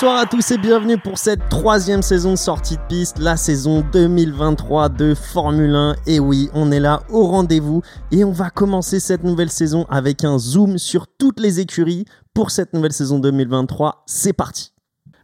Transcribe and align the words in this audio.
Bonsoir 0.00 0.20
à 0.20 0.26
tous 0.26 0.52
et 0.52 0.58
bienvenue 0.58 0.96
pour 0.96 1.18
cette 1.18 1.48
troisième 1.48 2.02
saison 2.02 2.30
de 2.30 2.36
sortie 2.36 2.76
de 2.76 2.82
piste, 2.88 3.18
la 3.18 3.36
saison 3.36 3.84
2023 3.92 4.90
de 4.90 5.12
Formule 5.12 5.74
1. 5.74 5.96
Et 6.06 6.20
oui, 6.20 6.48
on 6.54 6.70
est 6.70 6.78
là 6.78 7.02
au 7.10 7.26
rendez-vous 7.26 7.82
et 8.12 8.22
on 8.22 8.30
va 8.30 8.48
commencer 8.50 9.00
cette 9.00 9.24
nouvelle 9.24 9.50
saison 9.50 9.86
avec 9.90 10.22
un 10.22 10.38
zoom 10.38 10.78
sur 10.78 11.08
toutes 11.08 11.40
les 11.40 11.58
écuries 11.58 12.04
pour 12.32 12.52
cette 12.52 12.74
nouvelle 12.74 12.92
saison 12.92 13.18
2023. 13.18 14.04
C'est 14.06 14.32
parti. 14.32 14.72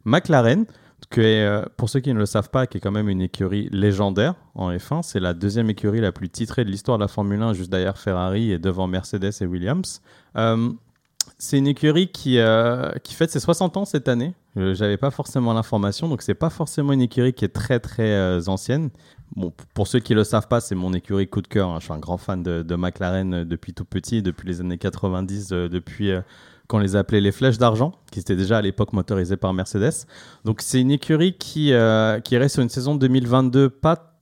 McLaren, 0.05 0.65
que, 1.09 1.21
euh, 1.21 1.65
pour 1.77 1.89
ceux 1.89 2.01
qui 2.01 2.13
ne 2.13 2.19
le 2.19 2.27
savent 2.27 2.51
pas, 2.51 2.67
qui 2.67 2.79
est 2.79 2.81
quand 2.81 2.91
même 2.91 3.09
une 3.09 3.23
écurie 3.23 3.69
légendaire 3.71 4.35
en 4.57 4.73
F1, 4.73 5.03
c'est 5.05 5.21
la 5.21 5.35
deuxième 5.35 5.71
écurie 5.71 6.01
la 6.01 6.11
plus 6.11 6.31
titrée 6.31 6.65
de 6.65 6.71
l'histoire 6.71 6.99
de 6.99 7.05
la 7.05 7.09
Formule 7.09 7.41
1, 7.41 7.53
juste 7.53 7.71
derrière 7.71 7.97
Ferrari 7.97 8.51
et 8.51 8.59
devant 8.59 8.89
Mercedes 8.89 9.31
et 9.41 9.47
Williams. 9.47 10.03
Euh, 10.37 10.73
c'est 11.39 11.59
une 11.59 11.69
écurie 11.69 12.09
qui, 12.09 12.41
euh, 12.41 12.91
qui 13.05 13.15
fête 13.15 13.31
ses 13.31 13.39
60 13.39 13.77
ans 13.77 13.85
cette 13.85 14.09
année. 14.09 14.35
Euh, 14.57 14.75
J'avais 14.75 14.97
pas 14.97 15.11
forcément 15.11 15.53
l'information, 15.53 16.09
donc 16.09 16.23
c'est 16.23 16.35
pas 16.35 16.51
forcément 16.51 16.93
une 16.93 17.03
écurie 17.03 17.33
qui 17.33 17.45
est 17.45 17.49
très 17.49 17.81
très 17.81 18.13
euh, 18.13 18.41
ancienne. 18.47 18.91
Bon, 19.35 19.53
pour 19.75 19.89
ceux 19.89 19.99
qui 19.99 20.15
le 20.15 20.23
savent 20.23 20.47
pas, 20.47 20.61
c'est 20.61 20.77
mon 20.77 20.93
écurie 20.93 21.27
coup 21.27 21.43
de 21.43 21.49
cœur. 21.49 21.71
hein. 21.71 21.79
Je 21.81 21.85
suis 21.87 21.93
un 21.93 21.99
grand 21.99 22.19
fan 22.19 22.43
de, 22.43 22.63
de 22.63 22.77
McLaren 22.77 23.35
euh, 23.35 23.45
depuis 23.45 23.75
tout 23.75 23.85
petit, 23.85 24.23
depuis 24.23 24.47
les 24.47 24.61
années 24.61 24.79
90, 24.79 25.49
euh, 25.53 25.69
depuis 25.69 26.11
qu'on 26.69 26.79
les 26.79 26.95
appelait 26.97 27.21
les 27.21 27.33
Flèches 27.33 27.59
d'argent, 27.59 27.93
qui 28.13 28.21
étaient 28.21 28.37
déjà 28.37 28.59
à 28.59 28.63
l'époque 28.63 28.93
motorisées 28.93 29.37
par 29.37 29.53
Mercedes. 29.53 30.07
Donc 30.45 30.63
c'est 30.63 30.81
une 30.81 30.93
écurie 30.93 31.35
qui, 31.37 31.73
qui 32.25 32.37
reste 32.39 32.55
sur 32.55 32.63
une 32.63 32.69
saison 32.71 32.95
2022 32.95 33.69
pas 33.69 34.14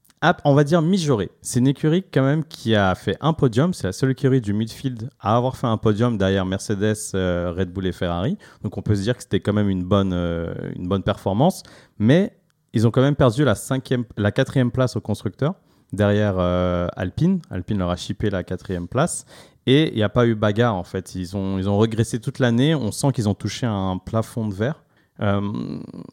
on 0.45 0.55
va 0.55 0.65
dire 0.65 0.83
mijaurée. 0.83 1.31
C'est 1.41 1.59
une 1.59 1.67
écurie 1.67 2.05
quand 2.13 2.23
même 2.23 2.45
qui 2.45 2.75
a 2.75 2.95
fait 2.95 3.17
un 3.21 3.33
podium. 3.33 3.75
C'est 3.75 3.89
la 3.89 3.93
seule 3.93 4.13
écurie 4.13 4.41
du 4.41 4.53
midfield 4.53 5.11
à 5.21 5.37
avoir 5.37 5.57
fait 5.57 5.67
un 5.67 5.77
podium 5.77 6.17
derrière 6.17 6.47
Mercedes, 6.47 6.95
euh, 7.15 7.53
Red 7.57 7.73
Bull 7.73 7.87
et 7.87 7.93
Ferrari. 7.93 8.39
Donc 8.63 8.77
on 8.79 8.83
peut 8.83 8.95
se 8.95 9.03
dire 9.03 9.17
que 9.17 9.23
c'était 9.23 9.41
quand 9.41 9.53
même 9.53 9.69
une 9.69 9.85
bonne, 9.85 10.13
euh, 10.13 10.55
une 10.77 10.89
bonne 10.89 11.03
performance. 11.03 11.63
Mais 11.99 12.37
ils 12.73 12.87
ont 12.87 12.91
quand 12.91 13.03
même 13.03 13.17
perdu 13.17 13.45
la, 13.45 13.55
cinquième, 13.55 14.05
la 14.17 14.31
quatrième 14.31 14.71
place 14.71 14.97
au 14.97 15.01
constructeur 15.01 15.55
derrière 15.93 16.37
euh, 16.39 16.87
Alpine. 16.97 17.41
Alpine 17.51 17.79
leur 17.79 17.91
a 17.91 17.97
chippé 17.97 18.31
la 18.31 18.45
quatrième 18.45 18.89
place. 18.89 19.27
Et 19.67 19.91
il 19.91 19.97
n'y 19.97 20.03
a 20.03 20.09
pas 20.09 20.27
eu 20.27 20.35
bagarre 20.35 20.75
en 20.75 20.85
fait. 20.85 21.15
Ils 21.15 21.37
ont, 21.37 21.59
ils 21.59 21.69
ont 21.69 21.79
régressé 21.79 22.21
toute 22.21 22.39
l'année. 22.39 22.75
On 22.75 22.93
sent 22.93 23.13
qu'ils 23.13 23.29
ont 23.29 23.35
touché 23.35 23.67
un 23.67 23.99
plafond 23.99 24.47
de 24.47 24.55
verre. 24.55 24.83
Euh, 25.23 25.41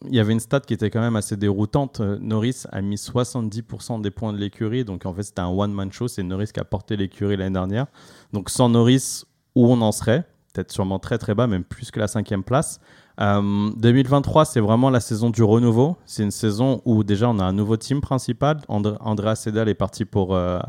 Il 0.06 0.16
y 0.16 0.20
avait 0.20 0.34
une 0.34 0.40
stat 0.40 0.60
qui 0.62 0.74
était 0.74 0.90
quand 0.90 1.02
même 1.02 1.16
assez 1.16 1.36
déroutante. 1.36 2.00
Euh, 2.00 2.18
Norris 2.22 2.64
a 2.72 2.82
mis 2.82 2.96
70% 2.98 4.02
des 4.02 4.12
points 4.12 4.34
de 4.34 4.38
l'écurie. 4.38 4.86
Donc 4.86 5.06
en 5.06 5.14
fait, 5.14 5.24
c'était 5.24 5.42
un 5.42 5.48
one-man 5.50 5.92
show. 5.92 6.08
C'est 6.08 6.24
Norris 6.24 6.50
qui 6.54 6.60
a 6.60 6.64
porté 6.66 6.96
l'écurie 6.98 7.38
l'année 7.38 7.54
dernière. 7.54 7.88
Donc 8.34 8.50
sans 8.50 8.70
Norris, 8.70 9.24
où 9.56 9.68
on 9.68 9.82
en 9.82 9.92
serait? 9.92 10.26
Peut-être 10.54 10.72
sûrement 10.72 11.00
très 11.00 11.18
très 11.18 11.36
bas, 11.36 11.46
même 11.48 11.64
plus 11.64 11.92
que 11.92 12.00
la 12.00 12.08
cinquième 12.08 12.44
place. 12.44 12.80
Euh, 13.22 13.70
2023, 13.78 14.46
c'est 14.46 14.60
vraiment 14.62 14.90
la 14.90 15.00
saison 15.00 15.30
du 15.30 15.44
renouveau. 15.44 15.98
C'est 16.06 16.24
une 16.24 16.32
saison 16.32 16.82
où 16.86 17.04
déjà 17.04 17.30
on 17.30 17.38
a 17.40 17.44
un 17.44 17.54
nouveau 17.54 17.78
team 17.78 18.02
principal. 18.02 18.58
Andr- 18.70 18.98
Andrea 19.02 19.36
Sedal 19.36 19.70
est 19.70 19.76
parti 19.76 20.06
pour 20.06 20.34
euh, 20.36 20.60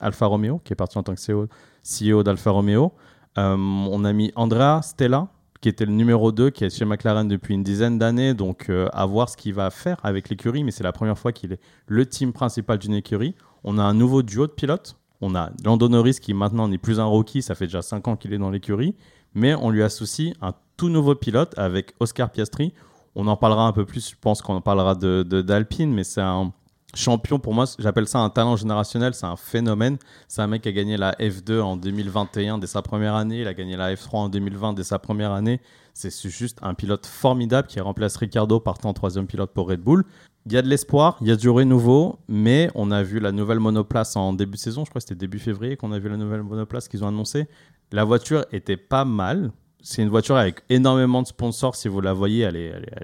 Alfa 0.00 0.26
Romeo, 0.26 0.60
qui 0.64 0.72
est 0.72 0.76
parti 0.76 0.98
en 0.98 1.02
tant 1.02 1.14
que 1.14 1.20
CEO, 1.20 1.48
CEO 1.84 2.22
d'Alfa 2.22 2.50
Romeo. 2.50 2.92
Euh, 3.38 3.56
on 3.56 4.04
a 4.04 4.12
mis 4.12 4.30
Andrea 4.36 4.80
Stella, 4.82 5.28
qui 5.64 5.70
était 5.70 5.86
le 5.86 5.92
numéro 5.92 6.30
2, 6.30 6.50
qui 6.50 6.64
est 6.64 6.68
chez 6.76 6.84
McLaren 6.84 7.26
depuis 7.26 7.54
une 7.54 7.62
dizaine 7.62 7.98
d'années. 7.98 8.34
Donc 8.34 8.68
euh, 8.68 8.86
à 8.92 9.06
voir 9.06 9.30
ce 9.30 9.36
qu'il 9.38 9.54
va 9.54 9.70
faire 9.70 9.96
avec 10.02 10.28
l'écurie, 10.28 10.62
mais 10.62 10.70
c'est 10.70 10.84
la 10.84 10.92
première 10.92 11.18
fois 11.18 11.32
qu'il 11.32 11.54
est 11.54 11.60
le 11.86 12.04
team 12.04 12.34
principal 12.34 12.76
d'une 12.76 12.92
écurie. 12.92 13.34
On 13.64 13.78
a 13.78 13.82
un 13.82 13.94
nouveau 13.94 14.20
duo 14.22 14.46
de 14.46 14.52
pilotes. 14.52 14.98
On 15.22 15.34
a 15.34 15.50
Lando 15.64 15.88
Norris 15.88 16.18
qui 16.20 16.34
maintenant 16.34 16.68
n'est 16.68 16.76
plus 16.76 17.00
un 17.00 17.06
rookie, 17.06 17.40
ça 17.40 17.54
fait 17.54 17.64
déjà 17.64 17.80
5 17.80 18.06
ans 18.08 18.16
qu'il 18.16 18.34
est 18.34 18.38
dans 18.38 18.50
l'écurie, 18.50 18.94
mais 19.32 19.54
on 19.54 19.70
lui 19.70 19.82
associe 19.82 20.34
un 20.42 20.52
tout 20.76 20.90
nouveau 20.90 21.14
pilote 21.14 21.54
avec 21.56 21.94
Oscar 21.98 22.30
Piastri. 22.30 22.74
On 23.14 23.26
en 23.26 23.36
parlera 23.38 23.66
un 23.66 23.72
peu 23.72 23.86
plus, 23.86 24.10
je 24.10 24.16
pense 24.20 24.42
qu'on 24.42 24.56
en 24.56 24.60
parlera 24.60 24.94
de, 24.94 25.22
de- 25.26 25.40
d'Alpine, 25.40 25.94
mais 25.94 26.04
c'est 26.04 26.20
un 26.20 26.52
champion 26.96 27.38
pour 27.38 27.54
moi, 27.54 27.64
j'appelle 27.78 28.06
ça 28.06 28.18
un 28.20 28.30
talent 28.30 28.56
générationnel, 28.56 29.14
c'est 29.14 29.26
un 29.26 29.36
phénomène. 29.36 29.98
C'est 30.28 30.42
un 30.42 30.46
mec 30.46 30.62
qui 30.62 30.68
a 30.68 30.72
gagné 30.72 30.96
la 30.96 31.12
F2 31.12 31.60
en 31.60 31.76
2021 31.76 32.58
dès 32.58 32.66
sa 32.66 32.82
première 32.82 33.14
année, 33.14 33.40
il 33.40 33.48
a 33.48 33.54
gagné 33.54 33.76
la 33.76 33.94
F3 33.94 34.16
en 34.16 34.28
2020 34.28 34.74
dès 34.74 34.84
sa 34.84 34.98
première 34.98 35.32
année. 35.32 35.60
C'est 35.92 36.28
juste 36.28 36.58
un 36.62 36.74
pilote 36.74 37.06
formidable 37.06 37.68
qui 37.68 37.78
remplace 37.80 38.16
Ricardo 38.16 38.58
partant 38.58 38.92
troisième 38.92 39.26
pilote 39.26 39.52
pour 39.52 39.68
Red 39.68 39.80
Bull. 39.80 40.04
Il 40.46 40.52
y 40.52 40.56
a 40.56 40.62
de 40.62 40.68
l'espoir, 40.68 41.16
il 41.20 41.28
y 41.28 41.30
a 41.30 41.36
du 41.36 41.48
renouveau, 41.48 42.18
mais 42.28 42.70
on 42.74 42.90
a 42.90 43.02
vu 43.02 43.20
la 43.20 43.32
nouvelle 43.32 43.60
monoplace 43.60 44.16
en 44.16 44.32
début 44.32 44.56
de 44.56 44.60
saison. 44.60 44.84
Je 44.84 44.90
crois 44.90 45.00
que 45.00 45.04
c'était 45.08 45.14
début 45.14 45.38
février 45.38 45.76
qu'on 45.76 45.92
a 45.92 45.98
vu 45.98 46.08
la 46.08 46.16
nouvelle 46.16 46.42
monoplace 46.42 46.88
qu'ils 46.88 47.04
ont 47.04 47.08
annoncée. 47.08 47.46
La 47.92 48.04
voiture 48.04 48.44
était 48.52 48.76
pas 48.76 49.04
mal. 49.04 49.52
C'est 49.86 50.00
une 50.00 50.08
voiture 50.08 50.36
avec 50.36 50.62
énormément 50.70 51.20
de 51.20 51.26
sponsors. 51.26 51.76
Si 51.76 51.88
vous 51.88 52.00
la 52.00 52.14
voyez, 52.14 52.48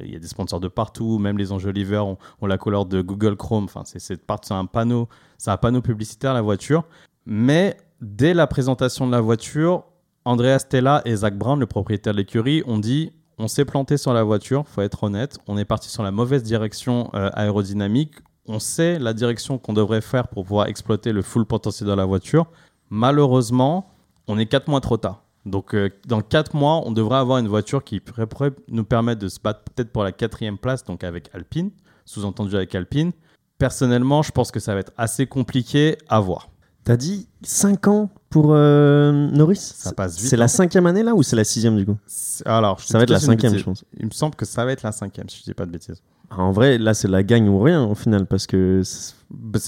il 0.00 0.12
y 0.12 0.16
a 0.16 0.18
des 0.18 0.26
sponsors 0.26 0.60
de 0.60 0.68
partout. 0.68 1.18
Même 1.18 1.36
les 1.36 1.52
enjoliveurs 1.52 2.06
ont, 2.06 2.16
ont 2.40 2.46
la 2.46 2.56
couleur 2.56 2.86
de 2.86 3.02
Google 3.02 3.36
Chrome. 3.36 3.64
Enfin, 3.64 3.82
c'est 3.84 4.20
un 4.50 4.64
panneau, 4.64 5.06
c'est 5.36 5.50
un 5.50 5.80
publicitaire 5.82 6.32
la 6.32 6.40
voiture. 6.40 6.84
Mais 7.26 7.76
dès 8.00 8.32
la 8.32 8.46
présentation 8.46 9.06
de 9.06 9.12
la 9.12 9.20
voiture, 9.20 9.84
Andrea 10.24 10.58
Stella 10.58 11.02
et 11.04 11.16
Zach 11.16 11.36
Brown, 11.36 11.60
le 11.60 11.66
propriétaire 11.66 12.14
de 12.14 12.18
l'écurie, 12.18 12.62
ont 12.66 12.78
dit 12.78 13.12
on 13.36 13.46
s'est 13.46 13.66
planté 13.66 13.98
sur 13.98 14.14
la 14.14 14.22
voiture, 14.22 14.66
faut 14.66 14.80
être 14.80 15.04
honnête. 15.04 15.38
On 15.48 15.58
est 15.58 15.66
parti 15.66 15.90
sur 15.90 16.02
la 16.02 16.10
mauvaise 16.10 16.42
direction 16.42 17.10
euh, 17.12 17.28
aérodynamique. 17.34 18.14
On 18.46 18.58
sait 18.58 18.98
la 18.98 19.12
direction 19.12 19.58
qu'on 19.58 19.74
devrait 19.74 20.00
faire 20.00 20.28
pour 20.28 20.44
pouvoir 20.44 20.68
exploiter 20.68 21.12
le 21.12 21.20
full 21.20 21.44
potentiel 21.44 21.90
de 21.90 21.94
la 21.94 22.06
voiture. 22.06 22.46
Malheureusement, 22.88 23.90
on 24.28 24.38
est 24.38 24.46
4 24.46 24.68
mois 24.68 24.80
trop 24.80 24.96
tard. 24.96 25.24
Donc, 25.46 25.74
euh, 25.74 25.90
dans 26.06 26.20
4 26.20 26.54
mois, 26.54 26.82
on 26.86 26.92
devrait 26.92 27.18
avoir 27.18 27.38
une 27.38 27.48
voiture 27.48 27.82
qui 27.82 28.00
pourrait, 28.00 28.52
nous 28.68 28.84
permettre 28.84 29.20
de 29.20 29.28
se 29.28 29.40
battre 29.40 29.62
peut-être 29.64 29.90
pour 29.90 30.04
la 30.04 30.12
quatrième 30.12 30.58
place, 30.58 30.84
donc 30.84 31.02
avec 31.02 31.30
Alpine, 31.34 31.70
sous-entendu 32.04 32.56
avec 32.56 32.74
Alpine. 32.74 33.12
Personnellement, 33.58 34.22
je 34.22 34.32
pense 34.32 34.50
que 34.50 34.60
ça 34.60 34.74
va 34.74 34.80
être 34.80 34.92
assez 34.96 35.26
compliqué 35.26 35.96
à 36.08 36.20
voir. 36.20 36.48
T'as 36.84 36.96
dit 36.96 37.28
5 37.42 37.88
ans 37.88 38.10
pour 38.30 38.48
euh, 38.50 39.12
Norris 39.30 39.56
Ça 39.74 39.92
passe 39.92 40.18
vite, 40.18 40.28
C'est 40.28 40.36
la 40.36 40.44
hein. 40.44 40.48
cinquième 40.48 40.86
année 40.86 41.02
là 41.02 41.14
ou 41.14 41.22
c'est 41.22 41.36
la 41.36 41.44
sixième 41.44 41.76
du 41.76 41.84
coup 41.84 41.96
Alors, 42.44 42.80
Ça 42.80 42.98
va 42.98 43.04
être 43.04 43.10
la 43.10 43.20
cinquième, 43.20 43.56
je 43.56 43.64
pense. 43.64 43.84
Il 43.98 44.06
me 44.06 44.10
semble 44.10 44.34
que 44.34 44.44
ça 44.46 44.64
va 44.64 44.72
être 44.72 44.82
la 44.82 44.92
cinquième, 44.92 45.28
si 45.28 45.38
je 45.40 45.44
dis 45.44 45.54
pas 45.54 45.66
de 45.66 45.70
bêtises. 45.70 46.02
Ah, 46.30 46.42
En 46.42 46.52
vrai, 46.52 46.78
là 46.78 46.94
c'est 46.94 47.08
la 47.08 47.22
gagne 47.22 47.48
ou 47.48 47.58
rien 47.60 47.84
au 47.84 47.94
final 47.94 48.24
parce 48.26 48.46
que 48.46 48.82
c'est- 48.84 49.14
Bah, 49.30 49.58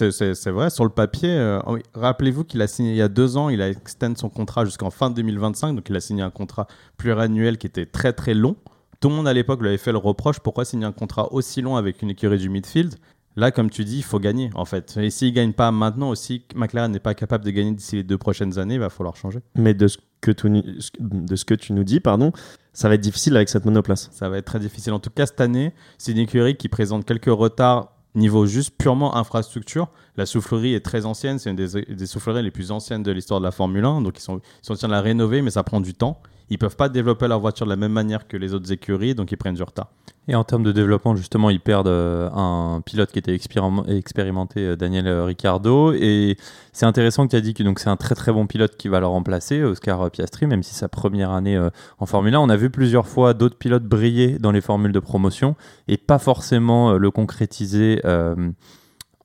vrai, 0.53 0.71
sur 0.71 0.85
le 0.85 0.91
papier, 0.91 1.31
euh, 1.31 1.61
rappelez-vous 1.95 2.45
qu'il 2.45 2.63
a 2.63 2.67
signé 2.67 2.93
il 2.93 2.97
y 2.97 3.03
a 3.03 3.09
deux 3.09 3.37
ans, 3.37 3.49
il 3.49 3.61
a 3.61 3.69
extend 3.69 4.15
son 4.17 4.29
contrat 4.29 4.65
jusqu'en 4.65 4.91
fin 4.91 5.11
2025, 5.11 5.75
donc 5.75 5.89
il 5.91 5.97
a 5.97 6.01
signé 6.01 6.23
un 6.23 6.31
contrat 6.31 6.67
pluriannuel 6.97 7.59
qui 7.59 7.67
était 7.67 7.87
très 7.87 8.13
très 8.13 8.35
long. 8.35 8.57
Tout 9.01 9.09
le 9.09 9.17
monde 9.17 9.27
à 9.29 9.33
l'époque 9.33 9.61
lui 9.61 9.69
avait 9.69 9.79
fait 9.79 9.93
le 9.93 9.99
reproche, 9.99 10.39
pourquoi 10.39 10.65
signer 10.65 10.87
un 10.87 10.93
contrat 10.93 11.33
aussi 11.33 11.61
long 11.63 11.77
avec 11.77 12.01
une 12.03 12.11
écurie 12.11 12.39
du 12.39 12.49
midfield? 12.49 12.95
Là, 13.37 13.51
comme 13.51 13.71
tu 13.71 13.85
dis, 13.85 13.99
il 13.99 14.03
faut 14.05 14.19
gagner 14.19 14.51
en 14.55 14.65
fait. 14.65 14.97
Et 14.99 15.11
s'il 15.11 15.29
ne 15.29 15.35
gagne 15.35 15.53
pas 15.53 15.71
maintenant 15.71 16.11
aussi, 16.11 16.45
McLaren 16.55 16.91
n'est 16.93 17.01
pas 17.01 17.15
capable 17.15 17.45
de 17.45 17.51
gagner 17.51 17.73
d'ici 17.73 17.97
les 17.97 18.03
deux 18.03 18.19
prochaines 18.19 18.59
années, 18.59 18.75
il 18.75 18.81
va 18.81 18.91
falloir 18.91 19.17
changer. 19.17 19.41
mais 19.57 19.73
de 19.75 19.89
ce 19.89 19.99
que 20.21 20.31
tu, 20.31 20.51
nous- 20.51 20.63
de 21.01 21.37
ce 21.37 21.45
que 21.45 21.55
tu 21.55 21.73
nous 21.73 21.83
dis, 21.85 21.99
pardon, 22.01 22.31
ça 22.73 22.89
va 22.89 22.95
être 22.95 23.01
difficile 23.01 23.35
avec 23.37 23.49
cette 23.49 23.65
monoplace. 23.65 24.09
Ça 24.13 24.29
va 24.29 24.39
être 24.39 24.45
très 24.45 24.61
difficile. 24.61 24.93
En 24.93 25.01
tout 25.01 25.11
cas, 25.11 25.27
cette 25.27 25.41
année, 25.41 25.73
c'est 25.99 26.13
une 26.13 26.19
écurie 26.19 26.57
qui 26.57 26.69
présente 26.69 27.05
quelques 27.05 27.27
retards 27.27 27.93
niveau 28.15 28.45
juste 28.47 28.77
purement 28.77 29.17
infrastructure. 29.17 29.89
La 30.17 30.27
soufflerie 30.27 30.75
est 30.75 30.81
très 30.85 31.07
ancienne, 31.07 31.39
c'est 31.39 31.49
une 31.51 31.57
des, 31.57 31.83
des 31.83 32.07
souffleries 32.07 32.43
les 32.43 32.51
plus 32.51 32.71
anciennes 32.71 33.03
de 33.03 33.11
l'histoire 33.11 33.41
de 33.41 33.45
la 33.47 33.51
Formule 33.51 33.85
1, 33.87 34.03
donc 34.03 34.19
ils 34.19 34.23
sont, 34.23 34.37
ils 34.39 34.67
sont 34.67 34.75
en 34.75 34.77
train 34.77 34.89
de 34.89 34.93
la 34.93 35.01
rénover, 35.01 35.41
mais 35.41 35.51
ça 35.51 35.63
prend 35.63 35.81
du 35.81 35.95
temps. 35.95 36.21
Ils 36.51 36.59
peuvent 36.59 36.77
pas 36.77 36.91
développer 36.91 37.27
leur 37.27 37.41
voiture 37.41 37.65
de 37.65 37.71
la 37.71 37.77
même 37.77 37.93
manière 37.93 38.29
que 38.29 38.37
les 38.37 38.53
autres 38.53 38.71
écuries, 38.71 39.15
donc 39.15 39.33
ils 39.33 39.37
prennent 39.39 39.55
du 39.55 39.63
retard. 39.63 39.91
Et 40.29 40.37
en 40.37 40.45
termes 40.45 40.63
de 40.63 40.71
développement, 40.71 41.17
justement, 41.17 41.51
ils 41.51 41.61
perdent 41.61 41.89
euh, 41.89 42.31
un 42.31 42.81
pilote 42.81 43.11
qui 43.11 43.19
était 43.19 43.35
expérim- 43.37 43.89
expérimenté, 43.89 44.61
euh, 44.61 44.77
Daniel 44.77 45.09
euh, 45.09 45.25
Ricciardo. 45.25 45.93
Et 45.95 46.37
c'est 46.73 46.87
intéressant 46.87 47.27
que 47.27 47.31
tu 47.31 47.37
as 47.37 47.41
dit 47.41 47.55
que 47.55 47.65
c'est 47.77 47.89
un 47.89 47.97
très 47.97 48.15
très 48.15 48.33
bon 48.33 48.47
pilote 48.47 48.77
qui 48.77 48.87
va 48.87 49.01
le 49.01 49.07
remplacer, 49.07 49.65
Oscar 49.65 50.11
Piastri, 50.13 50.47
même 50.47 50.63
si 50.63 50.75
sa 50.75 50.89
première 50.89 51.33
année 51.33 51.59
en 51.99 52.07
Formule 52.07 52.37
1. 52.37 52.41
On 52.41 52.49
a 52.51 52.57
vu 52.57 52.71
plusieurs 52.71 53.09
fois 53.09 53.35
d'autres 53.35 53.59
pilotes 53.59 53.85
briller 53.85 54.39
dans 54.39 54.53
les 54.53 54.61
formules 54.61 54.93
de 54.93 55.01
promotion 55.01 55.57
et 55.89 55.97
pas 55.97 56.19
forcément 56.19 56.93
le 56.93 57.11
concrétiser. 57.11 58.01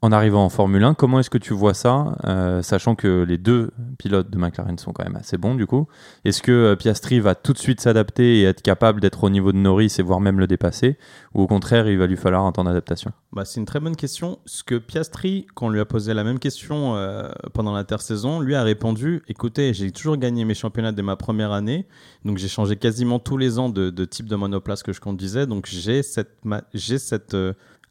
En 0.02 0.12
arrivant 0.12 0.46
en 0.46 0.50
Formule 0.50 0.84
1, 0.84 0.94
comment 0.94 1.20
est-ce 1.20 1.30
que 1.30 1.38
tu 1.38 1.54
vois 1.54 1.74
ça, 1.74 2.18
euh, 2.26 2.62
sachant 2.62 2.96
que 2.96 3.24
les 3.24 3.38
deux 3.38 3.72
pilotes 3.98 4.30
de 4.30 4.38
McLaren 4.38 4.78
sont 4.78 4.94
quand 4.94 5.04
même 5.04 5.16
assez 5.16 5.38
bons 5.38 5.56
du 5.56 5.66
coup? 5.66 5.88
Est-ce 6.24 6.44
que 6.44 6.52
euh, 6.52 6.76
Piastri 6.76 7.20
va 7.20 7.34
tout 7.34 7.54
de 7.54 7.58
suite 7.58 7.82
s'adapter 7.82 8.40
et 8.40 8.44
être 8.44 8.62
capable 8.62 9.02
d'être 9.02 9.24
au 9.24 9.30
niveau 9.30 9.52
de 9.52 9.58
Norris 9.58 9.96
et 9.98 10.04
voire 10.04 10.20
même 10.20 10.40
le 10.40 10.46
dépasser? 10.46 10.98
Ou 11.34 11.42
au 11.42 11.48
contraire, 11.48 11.88
il 11.88 11.98
va 11.98 12.06
lui 12.06 12.18
falloir 12.18 12.44
un 12.44 12.52
temps 12.52 12.64
d'adaptation? 12.64 13.12
Bah, 13.34 13.44
c'est 13.44 13.60
une 13.60 13.66
très 13.66 13.80
bonne 13.80 13.96
question. 13.96 14.38
Ce 14.46 14.64
que 14.64 14.76
Piastri, 14.76 15.48
quand 15.56 15.68
on 15.68 15.70
lui 15.70 15.80
a 15.80 15.86
posé 15.86 16.14
la 16.14 16.24
même 16.24 16.38
question 16.38 16.96
euh, 16.96 17.30
pendant 17.54 17.74
l'intersaison, 17.74 18.40
lui 18.40 18.54
a 18.54 18.62
répondu 18.62 19.24
Écoutez, 19.28 19.74
j'ai 19.74 19.92
toujours 19.92 20.18
gagné 20.18 20.46
mes 20.46 20.54
championnats 20.54 20.92
dès 20.92 21.02
ma 21.02 21.16
première 21.16 21.52
année, 21.52 21.88
donc 22.24 22.38
j'ai 22.38 22.48
changé 22.48 22.76
quasiment 22.76 23.18
tous 23.18 23.38
les 23.38 23.58
ans 23.58 23.70
de, 23.70 23.90
de 23.90 24.06
type 24.06 24.28
de 24.28 24.36
monoplace 24.36 24.84
que 24.84 24.94
je 24.94 25.02
conduisais, 25.02 25.48
donc 25.48 25.66
j'ai 25.66 26.04
cette, 26.04 26.38
j'ai 26.74 27.00
cette 27.00 27.36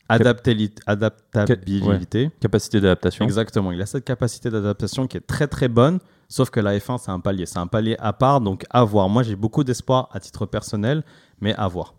adaptabilité. 0.09 2.31
Capacité 2.41 2.81
d'adaptation 2.81 3.25
Exactement, 3.25 3.73
il 3.73 3.81
a 3.81 3.87
cette 3.87 4.05
capacité 4.05 4.51
d'adaptation 4.51 5.07
qui 5.07 5.17
est 5.17 5.27
très 5.27 5.49
très 5.49 5.69
bonne, 5.69 5.99
sauf 6.29 6.51
que 6.51 6.61
la 6.61 6.79
F1 6.79 6.99
c'est 6.99 7.11
un 7.11 7.21
palier, 7.21 7.47
c'est 7.47 7.59
un 7.59 7.67
palier 7.67 7.97
à 7.99 8.13
part, 8.13 8.41
donc 8.41 8.65
à 8.71 8.85
voir. 8.85 9.09
Moi 9.09 9.23
j'ai 9.23 9.37
beaucoup 9.37 9.65
d'espoir 9.65 10.09
à 10.13 10.21
titre 10.21 10.47
personnel, 10.47 11.03
mais 11.41 11.55
à 11.55 11.69
voir. 11.69 11.95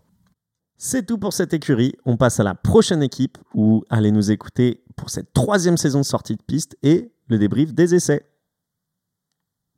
C'est 0.76 1.04
tout 1.04 1.18
pour 1.18 1.32
cette 1.32 1.52
écurie. 1.52 1.94
On 2.04 2.16
passe 2.16 2.38
à 2.38 2.44
la 2.44 2.54
prochaine 2.54 3.02
équipe 3.02 3.36
où 3.52 3.82
allez 3.90 4.12
nous 4.12 4.30
écouter 4.30 4.84
pour 4.96 5.10
cette 5.10 5.32
troisième 5.32 5.76
saison 5.76 5.98
de 5.98 6.04
sortie 6.04 6.36
de 6.36 6.42
piste 6.42 6.76
et 6.82 7.10
le 7.26 7.38
débrief 7.38 7.74
des 7.74 7.96
essais. 7.96 8.24